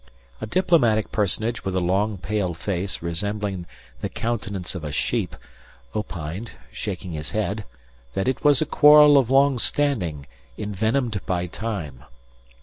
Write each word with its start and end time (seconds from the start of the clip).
A 0.41 0.47
diplomatic 0.47 1.11
personage 1.11 1.63
with 1.63 1.75
a 1.75 1.79
long 1.79 2.17
pale 2.17 2.55
face 2.55 3.03
resembling 3.03 3.67
the 4.01 4.09
countenance 4.09 4.73
of 4.73 4.83
a 4.83 4.91
sheep, 4.91 5.35
opined, 5.93 6.53
shaking 6.71 7.11
his 7.11 7.33
head, 7.33 7.65
that 8.15 8.27
it 8.27 8.43
was 8.43 8.63
a 8.63 8.65
quarrel 8.65 9.15
of 9.19 9.29
long 9.29 9.59
standing 9.59 10.25
envenomed 10.57 11.21
by 11.27 11.45
time. 11.45 12.03